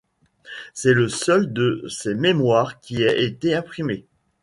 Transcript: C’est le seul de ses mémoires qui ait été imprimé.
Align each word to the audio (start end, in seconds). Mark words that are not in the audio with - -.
C’est 0.73 0.95
le 0.95 1.09
seul 1.09 1.53
de 1.53 1.85
ses 1.87 2.15
mémoires 2.15 2.79
qui 2.79 3.03
ait 3.03 3.23
été 3.23 3.53
imprimé. 3.53 4.07